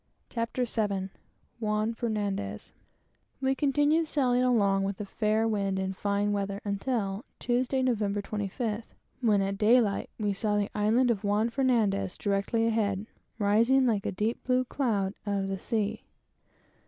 [0.31, 1.11] CHAPTER VII
[1.59, 2.73] JUAN FERNANDEZ THE PACIFIC
[3.39, 7.97] We continued sailing along with a fair wind and fine weather until Tuesday, Nov.
[7.99, 8.81] 25th,
[9.21, 13.05] when at daylight we saw the island of Juan Fernandez, directly ahead,
[13.37, 16.01] rising like a deep blue cloud out of the sea.